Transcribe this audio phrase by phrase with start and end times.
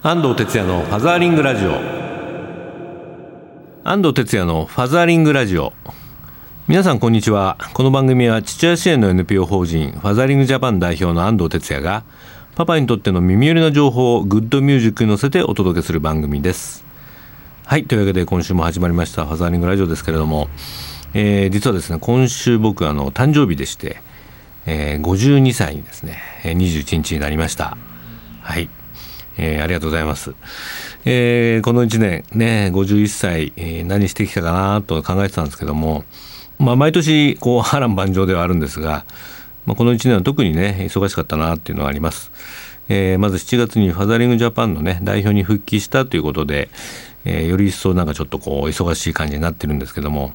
[0.00, 1.72] 安藤哲也のファザーリングラジオ。
[3.82, 5.72] 安藤哲也のファザーリングラジオ。
[6.68, 7.58] 皆さんこんにちは。
[7.74, 12.04] この番組は父親支援の NPO 法人ファザーリングジャパン代表の安藤哲也が
[12.54, 16.84] パパにとっての耳寄りな情報をグッドミュージックに乗せてお届けする番組です。
[17.66, 20.48] はいというわけで今週も始まりましたファザーリングラジオですけれども、
[21.12, 24.00] えー、実はですね今週僕あの誕生日でして、
[24.64, 27.76] えー、52歳にですね21日になりました。
[28.42, 28.70] はい。
[29.38, 30.34] えー、ありがとうございます。
[31.04, 33.52] えー、この1年ね、51歳、
[33.86, 36.04] 何してきたかなと考えてたんですけども、
[36.58, 39.06] まあ、毎年、こう、波乱万丈ではあるんですが、
[39.64, 42.32] まあ、この1年は特にね、忙しかったなっていうのはあります。
[42.88, 46.68] えー、まず7月にファザリングジャパンのね、代表に復帰したということで、
[47.24, 50.32] えー、より一層なんかちょっとこう、忙しい感じになってるんですけども、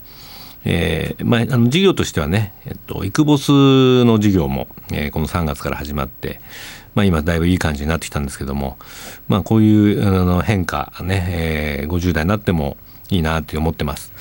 [0.65, 6.39] えーまあ、あの事業としてはね、えっと、イクボスの事業も、えー、この3月から始まって、
[6.95, 8.77] まあ、今だいぶいい感じになってきたんですけども、
[9.27, 11.25] まあ、こういうあの変化ね、
[11.81, 12.77] えー、50代になっても
[13.09, 14.13] いいなって思ってます。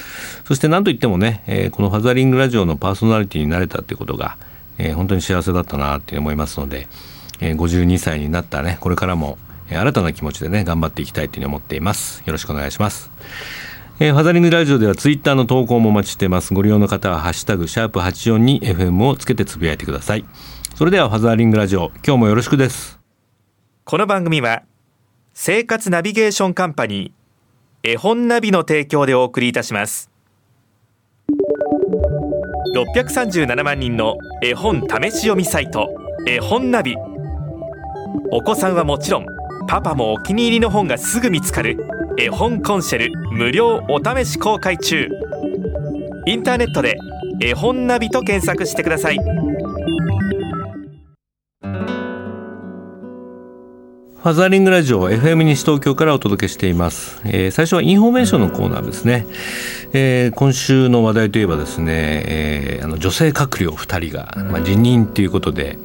[0.44, 4.36] そして何といってもね、えー、このファザリングラジオのパーソナリティになれたっていうことが、
[4.78, 6.88] えー、本当に幸せだったなって思いますので、
[7.40, 12.22] えー、52歳になったね、これからも、新たな気持ちでね、頑張っていきたいというふうに思っています。
[12.26, 13.10] よろしくお願いします。
[14.00, 16.52] えー、ファザリングラジオではツイッターの投稿もお待ちしています。
[16.52, 20.24] ご利用の方はハッシュタグシャープ84に FM をつけてつぶやいてください。
[20.74, 22.98] それではファザーリングラジオ今日もよろしくです。
[23.84, 24.62] この番組は
[25.34, 30.10] 生活ナビゲーションカンパニー絵本ナビの提供でお送りいたします。
[32.74, 35.88] 637万人の絵本試し読みサイト
[36.26, 36.96] 絵本ナビ。
[38.30, 39.26] お子さんはもちろん
[39.68, 41.76] パパもお気に入りの本がすぐ見つかる
[42.18, 45.06] 絵本コンシェル無料お試し公開中。
[46.26, 46.96] インターネットで
[47.40, 49.18] 絵本ナビと検索してください。
[51.62, 59.26] ファザーリングラジオ FM 西東京からお届けしています、えー、最初はインフォメーションのコーナーですね、
[59.92, 65.78] えー、今週の話題といえばですね、えー、あの女性閣僚2人が、まあ、辞任ということで、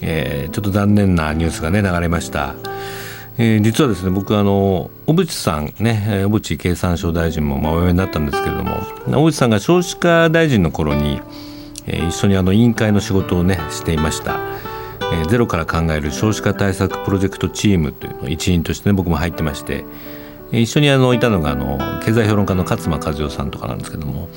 [0.00, 2.54] えー、ちょっと残念なニュースがね流れました、
[3.36, 11.20] えー、実はですね僕あの小渕さんね小渕経産省大臣もまあお辞めになったんですけれども小渕さんが少子化大臣の頃に、
[11.86, 14.57] えー、一緒にあの委員会の仕事をねしていました。
[15.28, 19.84] ゼロから考える少子化対策プロジェクトチームというの一員としてね僕も入ってまして
[20.52, 24.28] 一緒にあのいたのがあの経済評論家の勝間和代さんとかなんですけども、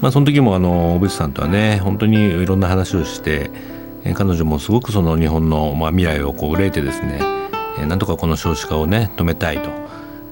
[0.00, 3.50] まあ、その時もあの小渕さんとはね本当にいろんな話をして
[4.14, 7.20] 彼女もすごくその日本のまあ未来をこう憂いてですね
[7.86, 9.88] なんとかこの少子化をね止めたいと。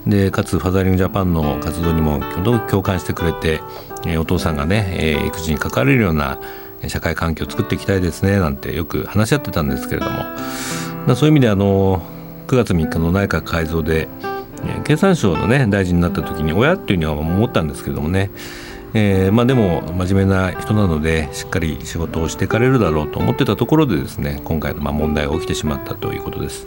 [0.07, 2.21] でかつファザリングジャパンの活動にも
[2.69, 3.61] 共感してくれて
[4.21, 6.39] お父さんがね育児に関われるような
[6.89, 12.03] 社会環境を作っていきたいですねなんてよく話し合ってたんですけれどもそういう意味であの
[12.47, 14.09] 9月3日の内閣改造で
[14.85, 18.31] 経産省のね大臣になった時に親っていうには思ったんですけどもね
[18.95, 26.67] えー、まあ、でも真面目な人なのでしっかり仕事をしていかれるだろうと思ってたところでですね今回のま問題が起きてしまったということです。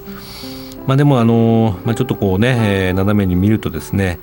[0.90, 4.20] まあ、でもあの、まあ、ちょっとこうね、えー、斜めに見るとですね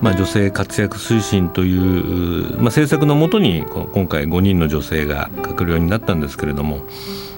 [0.00, 6.84] まあ、女性活躍推進という、まあ、政策のもとに今回5人の女性が閣僚になったんですけれども、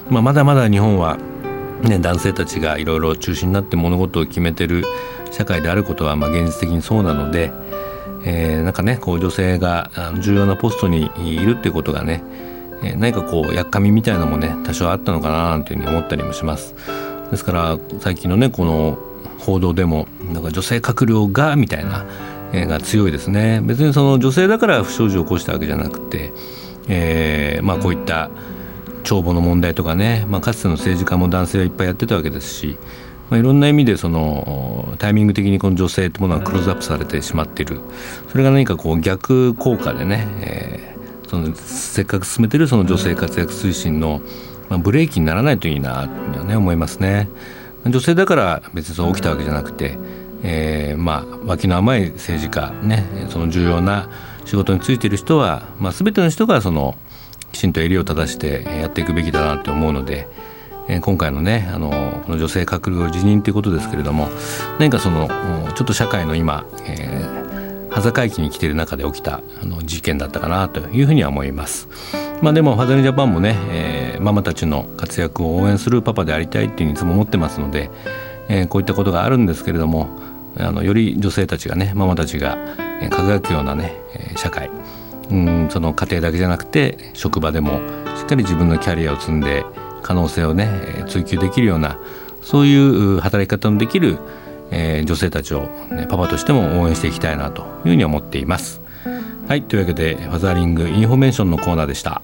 [0.09, 1.17] まあ、まだまだ日本は、
[1.83, 4.83] ね、男性たちがいろいろ中心になって物事を決めてる
[5.31, 7.51] 社会であることはまあ現実的にそうなので、
[8.25, 9.89] えー、なんかねこう女性が
[10.21, 12.23] 重要なポストにいるっていうことがね、
[12.97, 16.75] 何かこうやっかみみたいなのもね多少あったのかなというふうに思ったりもします。
[17.31, 18.97] ですから最近のねこの
[19.39, 22.05] 報道でもなんか女性閣僚がみたいな
[22.53, 23.61] が強いですね。
[23.63, 26.33] 別にその女性だから不祥事を起こしたわけじゃなくて、
[26.87, 28.29] えーまあ、こういった
[29.03, 32.77] 帳簿の問題とかね、まあ、かつての政治家も男性はいっぱいやってたわけですし、
[33.29, 37.79] まあ、いろんな意味でそのタイミング的にこの女性ってものはクローズアップされてしまっている。
[38.29, 44.21] それが何かこう逆効果でね、えー、そのせっかく進めてるその女性活躍推進の、
[44.69, 47.29] まあ、ブレーキにならないといいなとね思いますね。
[47.85, 49.97] 女性だから別にそう起きたわけじゃなくて
[50.43, 54.09] えー、まあ脇の甘い政治家ねその重要な
[54.45, 56.97] 仕事に就いている人は、まあ、全ての人がその
[57.51, 60.27] きちんと襟を正してやっていくべきだなと思うので、
[60.87, 61.89] えー、今回のねあの
[62.25, 64.27] この女性閣僚辞任ということですけれども
[64.79, 65.27] 何かその
[65.75, 71.87] ちょっと社会の今、えー、端境期に来ている中で起きたあの事件だったかなというふうには思います。
[72.41, 77.89] まあ、でもファザリジャパンもね、えー、ママたちの活躍を応援するパパでありたいっていうにいつも思ってますので、
[78.47, 80.07] えー、こういったことがあるんですけれども
[80.57, 82.57] あのより女性たちがねママたちが
[83.09, 83.93] 輝くようなね
[84.37, 84.69] 社会
[85.29, 87.79] うんその家庭だけじゃなくて職場でも
[88.17, 89.63] しっかり自分のキャリアを積んで
[90.01, 90.69] 可能性をね
[91.07, 91.99] 追求できるような
[92.41, 94.17] そういう働き方のできる
[94.71, 98.81] えー、女性たちを、ね、パパとしても応援していきたいなというふうに思っています。
[99.47, 102.21] はいというわけでファザーリングインフォメーションのコーナーでした。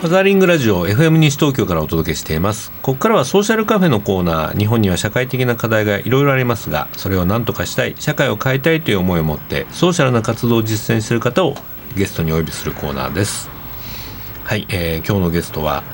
[0.00, 2.70] ファザーリングラジオ FM 西東京からお届けしています。
[2.80, 11.54] ここからはソーシャルカフェのコーナー日本には社会的な課題がいろいろありますがそれを何とかしたい社会を変えたいという思いを持ってソーシャルな活動を実践している方を
[11.94, 13.50] ゲストにお呼びするコーナーです。
[14.44, 15.84] はい、えー、今日のゲストは、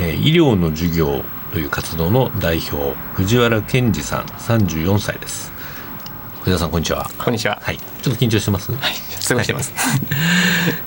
[0.00, 5.52] 医療の授業という活動の代表藤原健二さん34歳です。
[6.40, 7.08] 藤原さんこんにちは。
[7.16, 7.60] こんにちは。
[7.62, 7.78] はい。
[7.78, 8.72] ちょっと緊張してます？
[8.72, 8.94] はい。
[8.94, 9.72] すごいしてます、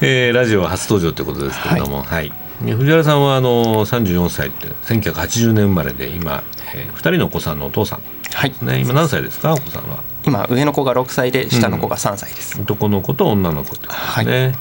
[0.01, 2.36] えー、ラジオ初登場ということですけれども、はい、は
[2.69, 2.74] い。
[2.75, 6.44] 藤原さんはあの34歳って1980年生まれで今、
[6.75, 8.01] えー、2人のお子さんのお父さん。
[8.33, 9.53] はい、ね、今何歳ですか？
[9.53, 10.03] お子さんは。
[10.25, 14.56] 今上の子が6歳で下の子が3歳です、うん、男の子と女の子ってことですね、はい、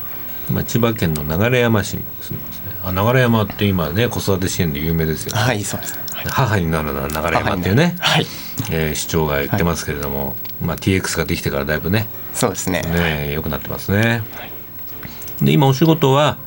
[0.51, 2.56] 今千葉県の流山市に住んでます。
[2.56, 2.56] ねあ
[2.93, 5.41] 流山って今ね子育て支援で有名ですよね。
[5.41, 8.27] はいそうです、はい、母になるなら流山っていうね、はい、
[8.71, 12.83] えー、市長が言ってますけれども、はい、まあ、TX ができてからだいぶねそうですね。
[12.83, 14.23] ねよくなってますね、
[15.41, 16.39] で今お仕事は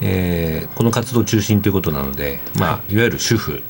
[0.00, 2.96] えー、この活動中心ということなので、まあ、い。
[2.96, 3.62] わゆる主婦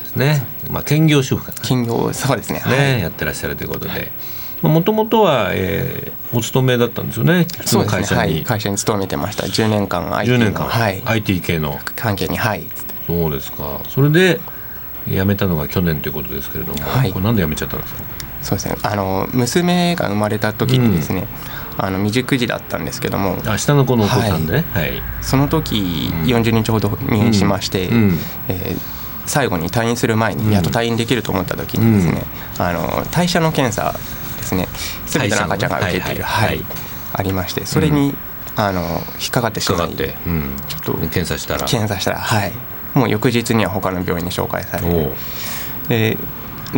[0.00, 1.60] ですね、まあ、兼業主婦かな。
[1.60, 2.60] 兼業そうですね。
[2.60, 4.10] ね、はい、やってらっしゃるということで。
[4.62, 8.02] もともとは、えー、お勤めだったんですよね、そうですね。
[8.02, 11.78] 会社に、はい、会社に勤めてました、10年間 IT 10年間、はい、IT 系の。
[11.96, 12.64] 関係に、はい、
[13.06, 14.40] そうですか、それで
[15.08, 18.02] 辞めたのが去年ということですけれども、はい、これなんで辞めちゃったんですか？
[18.42, 18.76] そうですね。
[18.82, 21.26] あの娘が生まれた時にですね、
[21.78, 28.18] うん、あの未熟児だったんですけどもあ下の子のお子さんで、はい、その時40日ほど入院しまして、うん、
[28.48, 28.78] えー、
[29.26, 32.24] 最後に退院する前にやっと退院できると思った時にですね、
[32.58, 33.94] うん、あの代謝の検査
[34.56, 34.68] で
[35.06, 35.20] すね。
[35.20, 36.64] 全ての赤ちゃんが受けている、はい、はい、
[37.14, 38.14] ありましてそれに、
[38.56, 38.82] あの
[39.20, 41.66] 引っかかってしまい、ちょっと検査したら。
[41.66, 42.52] 検査したらはい。
[42.94, 45.10] もう翌日には他の病院に紹介されて
[45.88, 46.18] で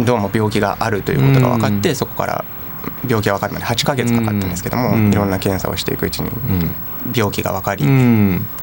[0.05, 2.45] どうも病気があるということが分かって、そこから
[3.09, 6.31] 病気が分かるまで8か月かかったんですけども、いろんな検査をしていくうちに
[7.15, 7.89] 病気が分かり、ちょ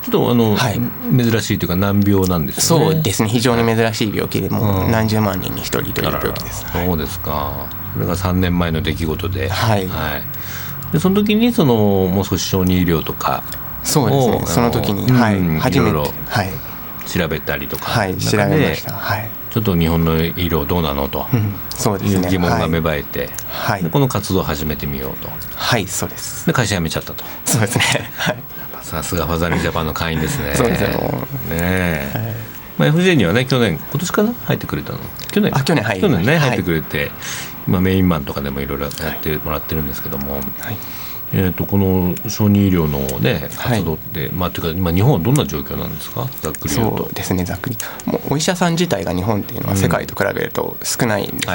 [0.07, 0.80] っとあの、はい、
[1.15, 2.62] 珍しいというか難病なんですね。
[2.62, 3.30] そうですね。
[3.30, 7.68] 非常に珍しい病気でもう何十万人に1人という病気です、そうですか。
[7.94, 9.50] それが3年前の出来事で。
[9.50, 13.44] はい、はい、でその時にそのもう少し小児医療とか
[13.83, 14.41] そうですね。
[14.45, 16.50] その時に、はい、初めてはい。
[17.07, 18.18] 調べたりとかはい。
[18.18, 18.94] 調べました。
[18.94, 25.30] はいちょっと日本の医療どうなのと、うん、そう疑問が芽生えて、はい、この活動を始めてみようと。
[25.56, 26.46] はいそうです。
[26.46, 27.24] で会社辞めちゃったと。
[27.46, 28.12] そうですね。
[28.16, 28.44] はい。
[28.84, 30.56] さすがファザリンジャパンの会員ですね。
[30.56, 30.90] そうですよ。
[31.50, 32.36] ねはい。
[32.78, 34.34] まあ、FJ にはね去年今年かな？
[34.34, 35.00] 入ってくれたの？
[35.31, 37.12] 去年あ去年,、はい、去年ね入ってくれて、はい、
[37.68, 40.44] 今メインマンとかでもいろいろやってもらってるんですけども、はい
[41.31, 46.27] えーと、この小児医療の、ね、活動って、はい、まあ、というか今日本はどんな状況なんですか？
[46.41, 47.03] ざっくり言うと。
[47.03, 47.77] そうですねざっくり。
[48.05, 51.53] もうお医者さん自体が日本っていうのは世界と比べると少ないんですよ、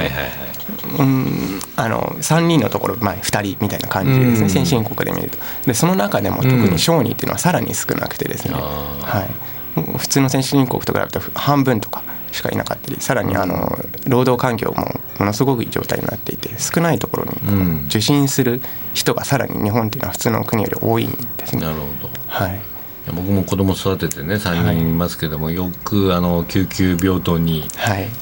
[0.99, 5.39] うん、あの3人のところ、まあ、2人みたいな感じですね、先進国で見ると。
[5.67, 9.55] でその中でも特に小児っていうのはさらに少なくてですね、はい。
[9.99, 12.05] 普通の先進国と比べると半分とか
[12.35, 13.79] しかいなかったりさらにあの
[14.09, 18.61] 労働環境もものすごくいい状態になっていて少ないところに受診する
[18.93, 21.63] 人がさらに日本っていうのは普通の国より多いんですね。
[21.63, 22.11] なるほど。
[22.27, 22.74] はい
[23.13, 27.69] 僕も子供育ててね3人いますけども、はい、よくあの救急病棟に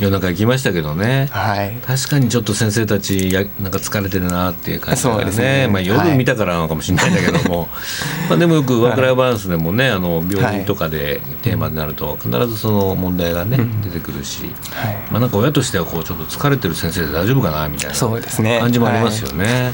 [0.00, 7.68] 夜中行きましたけどね、はい、確かにちょっと先生たちやなんか疲れてるなっていう感じでね、ね、まあ、夜見たからなのかもしれないんだけども、はい、
[8.30, 14.50] まあでもよくワークライフバランスでもねあの病院とかでテーマになると必ずその問題がね、出てくるし、
[15.10, 19.72] まあ、なんか親としてはこうちょっと疲れてる先生で大丈夫かなみたいな感じもありますよね。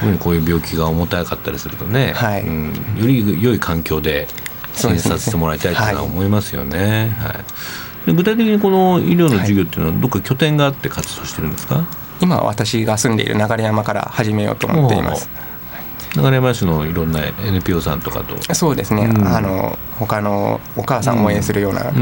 [0.00, 4.26] 特にこういう病気が重たかったりするとね、はい、うん、より良い環境で
[4.72, 7.14] 診察してもらいたいとは思いますよね。
[7.18, 11.86] はい、具体的にこの医療の授業っていうのはどっか拠点があって活動してるんですか？
[12.22, 15.28] 今私が住んでいる流山から始めようと思っています。
[16.16, 18.54] 流山市のいろんな NPO さんとかと。
[18.54, 21.92] そうですね、うん、あの他のお母さんを応援するような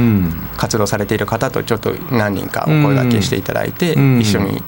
[0.57, 4.63] 活動されている方とちょっと何人かお声がけしていただいて、一緒に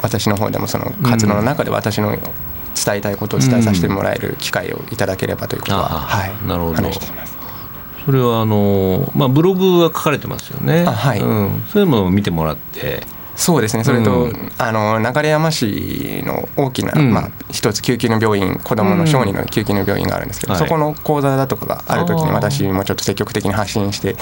[0.00, 2.16] 私の方でもその活動の中で私の
[2.84, 6.90] 伝えたいことを伝えさせてもらえる機会をいただければということは、はい、なるほど。
[8.04, 13.06] それはあの、まあ、ブログが書かれてますよね、はい、うん、そういうのを見てもらって。
[13.36, 13.84] そうですね。
[13.84, 24.16] それと、うん、あの流山市の大きな、うん、まあ、一つ救急の病院子どもの小児の救急の病院があるんですけど、うん、そこの講座だとかがある時に私もちょっと積極的に発信して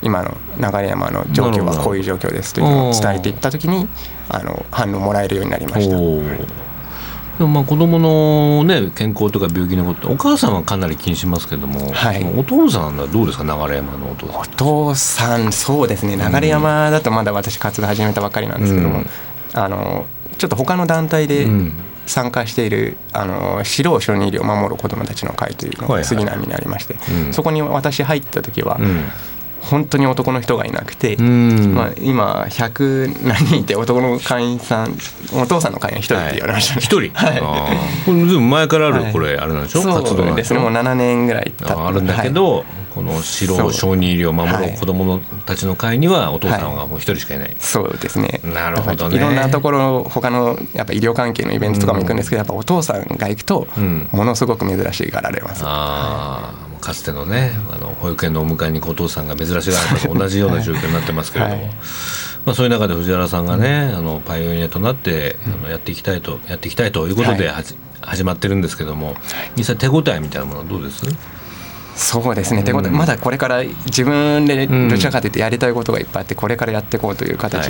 [0.00, 3.86] 今の流山の状況はこういう状況ですというのを伝えていった時に
[4.30, 6.63] あの反応もらえるようになりました。
[7.38, 12.24] でもまあ子供のね健康とか病気のことお母さんはかなり気にしますけども、はい。
[12.38, 13.44] お父さんはどうですか？
[13.44, 14.40] 流山のお父さん。
[14.40, 16.16] お父さんそうですね。
[16.16, 19.06] 流山だとまだ私活動始めたばっかりなんですけども、うん。
[19.52, 20.06] あの
[20.38, 21.72] ちょっと他の団体でうん。
[22.06, 26.02] 参加しているあの指導小児医療を守る子どもたちの会というのはいはい。
[26.02, 27.32] が杉並にありまして、うん。
[27.32, 29.04] そこに私入った時はうん
[29.64, 31.74] 本当に男の人がいなくて、うん。
[31.74, 34.96] まあ、今100何人いて男の会員さん
[35.32, 38.04] お父さんの会員1人って言われましたね、一人、はい。
[38.04, 39.12] これずいぶん前からある、はい。
[39.12, 39.82] これあれなんでしょ？
[39.82, 40.60] 活動そうですね。
[40.60, 41.72] もう7年ぐらい経って。
[41.72, 44.72] ああるんだけど、この白小児医療を守はい。
[44.72, 48.40] る子どもたちの会にはお父さんがもう一人しかいない、そうですね。
[48.44, 49.16] なるほどね。
[49.16, 54.08] いろんなところ他のやっぱ医療関係のイベントとかも行くんですけど、やっぱお父さんが行くとうん。
[54.12, 61.74] ものすごく珍しがられます、ああかつてのねあの保育園のお迎えにお父さんが珍しがられたと同じような状況になってますけれども、はい。
[62.44, 69.16] まあ、そういう中で藤原さんがね、あのパイオニアとなって、あのやっていきたいとやっていきたいということではじ、始まってるんですけども。
[69.56, 71.06] 実際手応えみたいなものはどうです？
[71.96, 77.68] そうですね、うんってことでまだこれから自分でどちらかというとやりたいことがいっぱいあってこれからやっていこうという形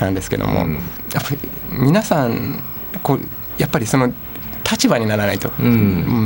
[0.00, 0.74] なんですけども、うん。
[1.12, 1.38] やっぱり
[1.72, 2.62] 皆さん
[3.02, 3.20] こう
[3.58, 4.12] やっぱりその
[4.68, 5.66] 立場にならないと、うん。
[5.66, 5.68] う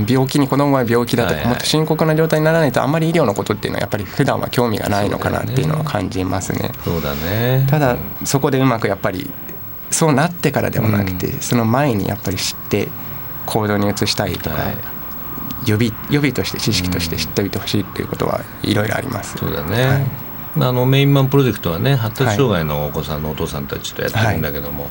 [0.03, 1.31] ん病気に子供は病気だと。
[1.31, 1.53] か、はいはい。
[1.53, 6.71] もっと深刻な状態にならないとあんまり医療のことっていうのはやっぱり普段は興味がないのかなっていうのは感じますね。
[6.85, 7.67] そうだね。
[7.69, 9.31] ただそこでうまくやっぱり
[9.91, 12.89] そうなってからではなくて、うその前にやっぱり知って
[13.47, 14.77] 行動に移したいとか、はい。
[15.67, 19.37] 予備予備として知識として知っておいてほしいっていうことはいろいろあります。
[19.37, 24.91] そうだね、はいあのメインマンプロジェクトはね発達障害のお子さんのお父さんたちとやってるんだけども、ま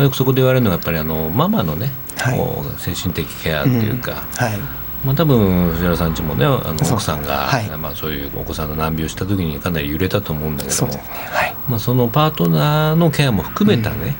[0.00, 2.38] あよくそこで言われるのがやっぱりあのママのね、はい。
[2.38, 4.58] こう精神的ケアっていうか、はい。
[5.04, 6.94] まあ、多分藤原さんちもねあのそう。
[6.94, 7.68] 奥さんが、はい。
[7.78, 11.04] まあ、そういうお子さんの難病した時にかなり揺れたと思うんだけどもそね。
[11.30, 11.54] はい。
[11.68, 14.14] まあ、そのパートナーのケアも含めたね、はい。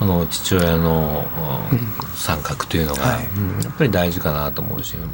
[0.00, 1.24] あの父親の、
[1.70, 1.78] うん。
[2.14, 3.26] 参画というのが、はい。
[3.26, 5.08] うんやっぱり大事かなと思うし、まあ、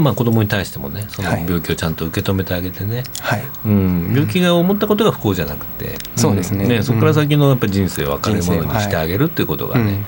[0.00, 1.44] まあ子供に対してもねそのはい。
[1.44, 3.42] 病気をちゃんと受け止めてあげてね、はい。
[3.66, 6.78] うん、病気が思ったことが不幸じゃなくて、そうですね。
[6.78, 6.82] ん。
[6.82, 10.04] そこから先のやっぱ人生を明るいものにしてあげるっていうことがね、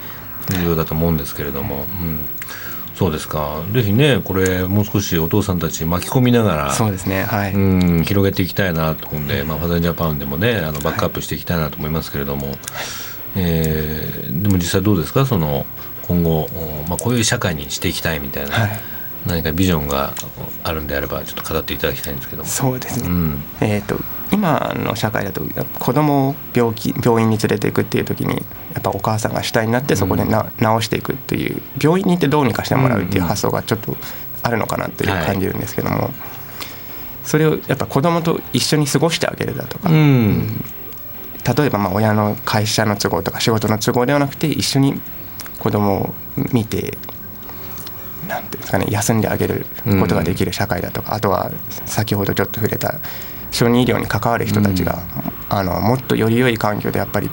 [0.50, 0.56] うん。
[0.56, 2.20] 重要だと思うんですけれども、うん、
[2.94, 3.62] そうですか。
[3.72, 7.24] ぜひねこれもう少しお父さんたち巻き込みながらそうですね。
[7.24, 7.58] はい、う
[8.00, 12.56] ん、広げていきたいなと思うんで、まあ、ファザージャパンでもねあのバックアップしていきたいなと思いますけれども、
[13.36, 15.24] えーでも実際どうですか？
[15.24, 15.64] その
[16.02, 18.80] 今後、おまあ、こういう社会にしていきたいみたいな、はい
[19.26, 20.12] 何かビジョンが
[20.62, 22.48] あるんであればちょっと語っていただきたいんですけども。
[22.48, 23.42] そうですね、うん。
[23.60, 23.98] えー、と
[24.32, 25.42] 今の社会だと
[25.78, 28.36] 子供を病気病院に連れていくっていう時に
[28.72, 33.96] やっぱお母さんが主体になってそこでな、治していくっていう病院に行ってどうにかしてもらうっていう発想がちょっと
[34.42, 36.10] あるのかなっていう感じるんですけども、
[37.24, 40.62] それをやっぱ子供と一緒に過ごしてあげるだとか、うん。
[41.56, 45.00] 例えばまあ親の会社の都合とか仕事の都合ではなくて一緒に
[45.58, 46.14] 子供を
[46.52, 46.98] 見て
[48.28, 49.66] なんていうんですかね休んであげる
[50.00, 51.50] ことができる社会だとか、あとは
[51.86, 53.00] 先ほどちょっと触れた
[53.50, 55.02] 小児医療に関わる人たちが、
[55.48, 57.30] あのもっとより良い環境でやっぱり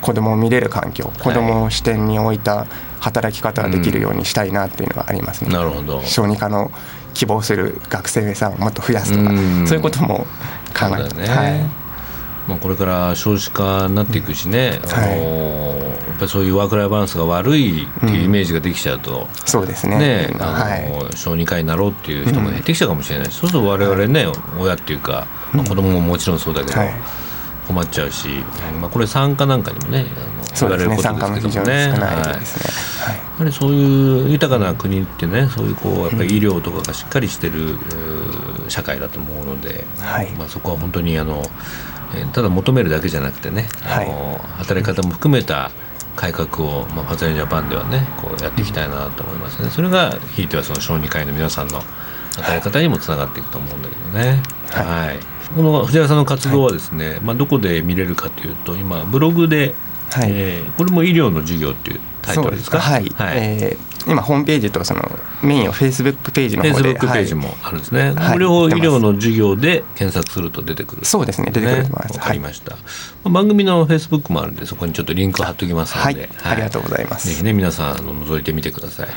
[0.00, 2.66] 子供を見れる環境子供を視点に置いた
[3.00, 5.50] 働き方ができるようにしたいなっていうのがありますね。
[5.50, 6.02] なるほど。
[6.04, 6.70] 小児科の
[7.14, 9.66] 希望する学生さんをもっと増やすとか、うん。
[9.66, 10.26] そういうことも
[10.78, 11.60] 考えて、ね、はい。
[12.48, 19.98] まあ、これから少子化になっていくしね、あのーやっぱりそういうワークライフバランスが悪いっていうイメージができちゃうと、そうですね。
[19.98, 21.16] ねあのはい。
[21.16, 24.26] 小児科医になろうっていう人も減ってきちゃうかもしれないし、そうすると我々ね、
[24.58, 26.94] 親っていうか、まあ、子供ももちろんそうだけど、はい。
[27.68, 28.28] 困っちゃうし、
[28.80, 31.74] まあ、これ参加なんかにもねあの言われることですけどもね。
[31.74, 37.76] やっぱりそういう豊かな国ってねそういうこうやっぱり医療とかがしっかりしてる、
[38.68, 40.30] 社会だと思うので、はい。
[40.32, 41.42] まあ、そこは本当にあの、
[42.16, 45.70] えーただ求めるだけじゃなくてね、あの働き方も含めた
[46.18, 49.70] 改革を、まあ、ファザリージャパンではねこうやっていきたいなと思いますね。
[49.70, 51.80] それがひいてはその小児科医の皆さんの
[52.34, 54.42] 働き方にもつながっていくと思うんだけどね。
[54.70, 55.18] はい。
[55.54, 59.76] この藤原さんの活動はですね、まあ、どこで見れるかというと今ブログで、
[60.10, 60.30] はい。
[60.32, 62.80] えーこれも医療の授業っていうタイトルですか。
[62.80, 63.38] はい、はい。
[63.38, 65.02] えー今ホームページとその
[65.42, 68.12] メインをフェイスブックページのフェイスブ方でックページもあるんですね。
[68.12, 68.38] はい。
[68.38, 71.04] 両方医療の授業で検索すると出てくる。
[71.04, 72.18] そうですね出てくると思います。
[72.18, 72.72] わかりました。
[72.72, 72.78] ま
[73.26, 77.28] あ番組のフェイスブックもあるんでそこにちょっとリンクを貼っておきますのはい、で、ありがとうございます。
[77.28, 79.08] ぜひね皆さんあの覗いてみてください。
[79.08, 79.14] ま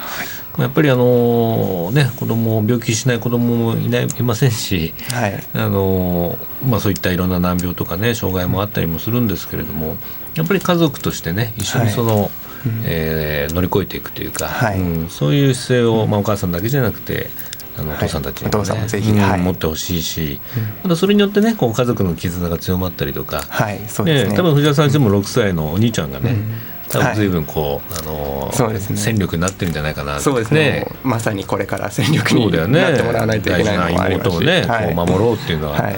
[0.59, 5.43] あやっぱりあのね子供病気しない子供もいないいませんし、はい。
[5.53, 9.95] あのまあそういったいろんな難病とかね障害もあったりもするんですけれども、
[10.35, 12.29] やっぱり家族としてね一緒にその、
[12.86, 14.80] えー乗り越えていくというか、はい。
[14.80, 17.30] うんそういう姿勢を、まあ、お母さんだけじゃなくて
[17.77, 19.39] あのお父さんたちにも、ねお父さんもぜひうんはい。
[19.41, 20.39] 持ってほしいし、
[20.84, 24.36] またそれによってねこう家族の絆が強まったりとか、はいそうですね。
[24.36, 26.36] 多分藤原さんちも6歳のお兄ちゃんがね、
[26.89, 28.98] 多分随分こう、はい、あのそうですね。
[28.98, 30.86] 戦力になってるんじゃないかな、そうですね。
[31.03, 35.96] まさにこれから戦力になってもらわないといけないのもありますし、ね、妹をね、こう守ろうっていうのは、はい、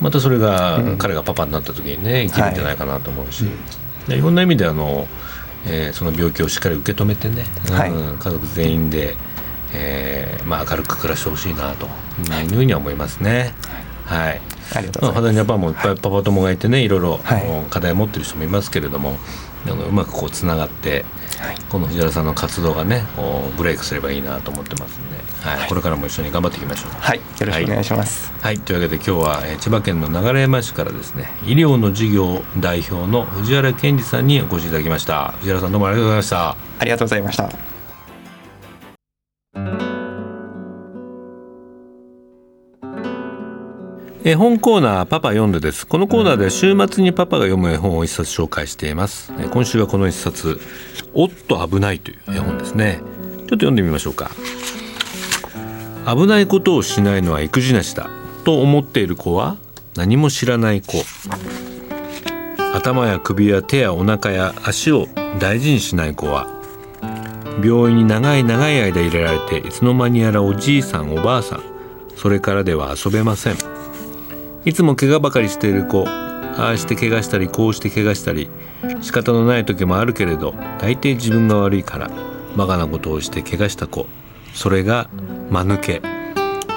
[0.00, 3.44] またそれが、彼がパパになった時にね生きるんじゃないかなと思うし、
[4.08, 5.06] いろんな意味であの、
[5.66, 9.16] えー、その病気をしっかり受け止めてね、うん、家族全員で、
[9.72, 11.88] えーまあ、明るく暮らしてほしいなと
[12.42, 12.46] い。
[12.46, 13.54] うふうには思いますね。
[14.04, 14.40] はい、
[14.76, 15.22] ありがとうございます。
[15.22, 15.72] まあ、ジャパンもい。
[15.72, 17.20] っぱいパパ友がいてね、いろいろ、
[17.70, 19.16] 課題を持ってる人もいますけれども、
[19.66, 21.04] あのうまくこうつながって、
[21.40, 26.92] はい、この藤原さんの活動がねこうブレイクすればいいなと思ってますんで、はい、はい、これからも一緒に頑張っていきましょう。
[26.92, 27.18] はい。
[27.18, 35.32] よろしくお願いします、はい、はい、というわけで今日は、えー、千葉県の流山市からですね医療の事業代表の藤原健二さんにお越しいただきました。
[35.38, 36.56] 藤原さんどうもありがとうございました。
[36.78, 37.63] ありがとうございました
[44.26, 45.86] 絵本コーナーパパ読んでです。
[45.86, 49.30] このコーナーで週末にパパが読む絵本を一冊紹介しています。
[49.52, 50.58] 今週はこの一冊
[51.12, 53.00] おっと危ないという絵本ですね。
[53.02, 54.30] ちょっと読んでみましょうか
[56.06, 58.08] 危ないことをしないのは育児なしだ
[58.44, 59.58] と思っている子は
[59.94, 61.04] 何も知らない子
[62.72, 65.06] 頭や首や手やお腹や足を
[65.38, 66.46] 大事にしない子は
[67.62, 71.62] 病院に長い長い間入れられていつの間にやらおじいさんおばあさん
[72.16, 73.56] それからでは遊べません
[74.64, 78.48] いつも怪我ばかりしている子ああして怪我したりこうして怪我したり
[79.02, 82.10] 仕方のない時もあるけれど大抵自分が悪いから
[82.56, 84.06] バカなことをして怪我した子。
[84.52, 85.10] それが
[85.50, 86.02] 間抜け。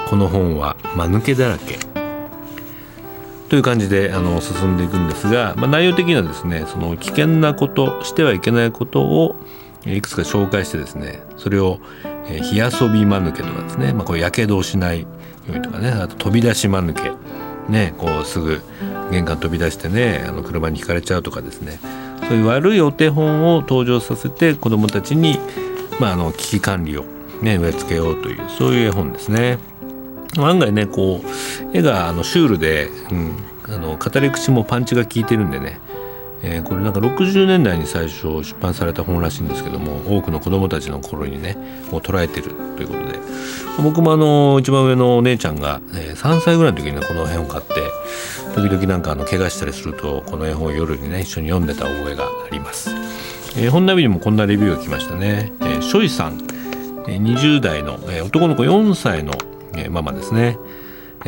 [0.08, 1.78] この本は間抜けだらけ。
[3.48, 9.36] という感じであの進んでいくんですが、まあ、内容的にはですねその危険なことしてはいけないことを
[9.86, 11.78] いくつか紹介してですねそれを
[12.42, 15.08] 火遊び間抜けとかですね、まあ、これやけどをしないよ
[15.48, 17.47] うにとかねあと飛び出し間抜け。
[17.68, 18.60] ねこうすぐ
[19.10, 21.80] 玄関飛び出してねあの車にひかれちゃうとかですね
[22.28, 25.38] そういう悪いお手本を登場させて子どもたちに、
[26.00, 27.04] まあ、あの危機管理を、
[27.42, 29.58] ね、植え付けようというそういう絵本ですね。
[30.36, 35.80] 案外ねこう絵があのシュールで、うん、あの語り口もパンチが効いてるんでね
[36.42, 41.56] えー、これなんか60年代に最初出版された本らしいんですけども多くの子どもたちの頃にね
[41.90, 43.18] もう捉えてるということで
[43.82, 47.74] 僕もあの一番上のお姉ちゃんが、えー、3歳ぐらいの時に、ね、この絵本買って
[48.54, 52.90] 時々なんかあの怪我したりするとこの絵本を夜にね一緒に読んでた覚えがあります。
[53.56, 55.52] えー、本ナビにもこんなレビューが来ましたね。
[55.60, 56.38] えー、ショイさん、
[57.06, 59.32] 20代の、え、男の子4歳の、
[59.74, 60.58] え、ママですね。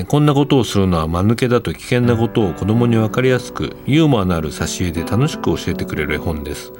[0.06, 6.72] こんなことをするのは間抜けだと危険なことを子供に分かりやすくユーモアのある挿絵で楽しく教えてくれる絵本です。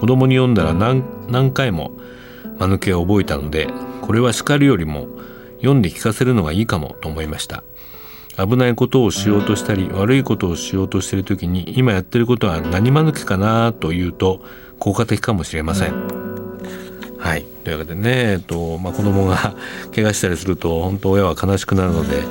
[0.00, 1.92] 子供に読んだら何何回も
[2.58, 3.68] 間抜けを覚えたので
[4.02, 5.08] これは叱るよりも
[5.56, 7.64] 読んで聞かせるのがいいかもと思いました。
[8.36, 14.42] 危ないことをしようとしたり悪いことをしようとしている時に今やってることは何間抜けかなというと
[14.78, 16.23] 効果的かもしれません。
[17.24, 19.56] はい、というわけでね、えっとまあ、子供が
[19.94, 22.22] 怪我したりすると本当親は悲しくなるので、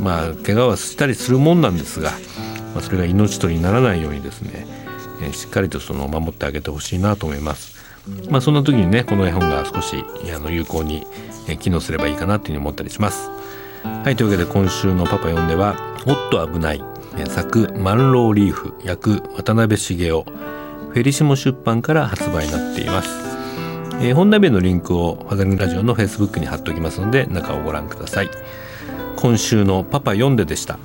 [0.00, 2.12] まあ、怪我はしたりするもんなんですが、
[2.72, 4.68] まあ、それが命取りにならないようにですね、
[5.20, 7.74] えー、しっかりとその守ってあげてほしいなと思います。
[8.30, 11.04] まあ、そんな時にねこの絵本が少しあの有効に
[11.58, 13.28] 機能すればいいかなというふうに思ったりします。
[13.82, 15.74] はいというわけで今週の「パパ読んでは」
[16.06, 16.84] 「おっと危ない」
[17.26, 23.35] 作「マンローリーフ」役渡辺茂雄フェリシモ出版から発売になっています。
[23.98, 28.30] えー、本鍋のリンクをファザリングラジオのフェイスブックに貼っておきますので中をご覧ください。
[29.16, 30.78] 今週のパパ読んででした。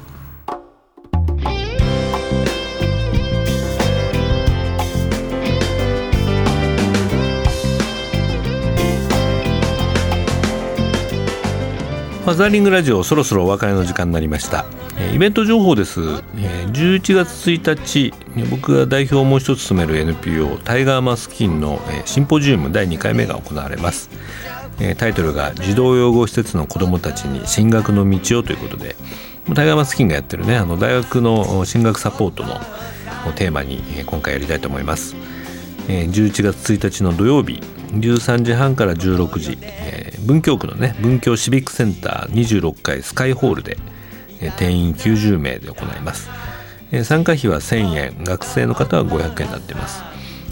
[12.21, 14.65] ファザーリングラジオそろそろお別れの時間になりました。
[15.11, 15.99] イベント情報です。
[15.99, 18.13] 11月1日
[18.51, 24.11] 僕が代表をもう一つ務める NPO タイガーマスキンのシンポジウム第2回目が行われます。
[24.99, 28.95] タイトルが児童養護施設の子どもたちに進学の道をということで
[29.55, 32.61] タイガーマスキンがやってるねあの大学の進学サポートの
[33.35, 35.15] テーマに今回やりたいと思います。
[35.87, 37.61] 11月1日の土曜日
[37.93, 39.57] 13時半から16時。
[40.25, 43.77] 文京区のね文京シビックセンター26階スカイホールで
[44.57, 46.29] 定員90名で行います。
[47.03, 48.23] 参加費は1000円。
[48.23, 50.03] 学生の方は500円になっています。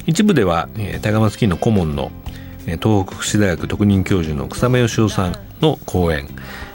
[0.06, 0.69] 一部では
[1.02, 2.12] タガマスキーの顧問の
[2.65, 6.28] 東北福祉大学特任教授の草間義雄さんの講演。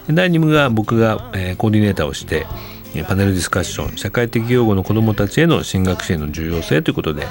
[0.08, 1.16] 第2部が僕が
[1.56, 2.46] コーディネーターをして
[3.02, 7.26] パネルディスカッション社会的養護の子どもたちへの進学支援の重要性ということで、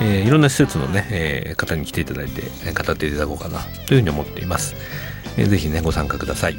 [0.00, 4.76] えー、いろんな施設のね、えー、方に来ていただいて語っていただこうかなというふうに思っています、
[5.36, 6.56] えー、ぜひねご参加ください。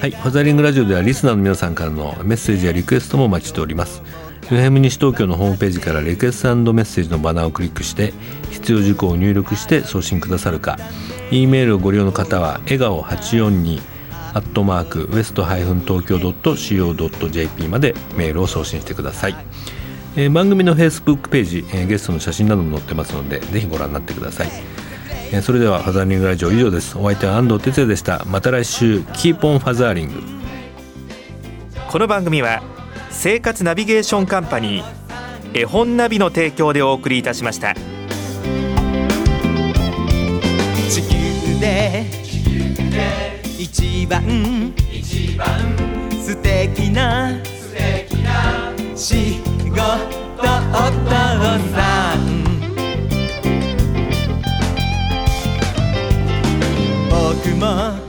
[0.00, 4.02] はいファザリングラジオではリスナーの皆さんからのメッセージやリクエストもお待ちしております。
[4.48, 8.12] FM 西東京のホームページからリクエストメッセージのバナーをクリックして
[8.50, 10.78] 必要事項を入力して送信くださるか。
[11.30, 13.93] E メールをご利用の方は笑顔842
[14.34, 19.36] アットマークウエストハイフン東京 .co.jp までメールを送信してください、
[20.16, 24.48] えー、番組のフェイスブックページ、えー、ゲストの写真なども載ってますのでぜひご覧になってください、
[25.30, 26.98] えー、それではファザーリングラジオ以上です。
[26.98, 28.24] お相手は安藤哲也でした。
[28.26, 30.22] また来週 Keep on fathering。
[31.88, 32.60] この番組は
[33.10, 37.74] 生活ナビゲーションカンパニー絵本ナビの提供でお送りいたしました。
[40.90, 42.04] 地球で
[43.64, 44.22] 一番。
[44.92, 45.46] 一番
[46.22, 47.30] 素敵な。
[47.44, 49.80] 素敵な仕事
[50.70, 51.10] お父
[51.72, 52.18] さん。
[57.08, 58.03] 僕も。